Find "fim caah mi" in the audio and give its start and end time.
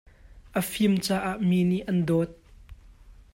0.69-1.59